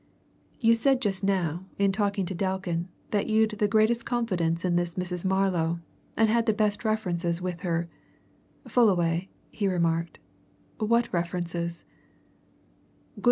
[0.59, 4.95] "You said just now, in talking to Delkin, that you'd the greatest confidence in this
[4.95, 5.23] Mrs.
[5.23, 5.79] Marlow,
[6.17, 7.87] and had the best references with her,
[8.67, 10.17] Fullaway," he remarked.
[10.79, 11.83] "What references?"